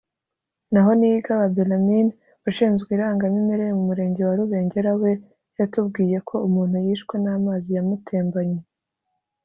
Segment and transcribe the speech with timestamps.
[0.71, 2.07] naho Niyigaba Beralmin
[2.49, 5.11] ushinzwe irangamimerere mu Murenge wa Rubengera we
[5.57, 8.59] yatubwiye ko umuntu yishwe n’amazi yamutembanye